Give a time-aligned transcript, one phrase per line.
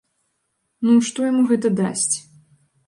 [0.87, 1.19] Ну, што
[1.53, 2.15] гэта яму дасць?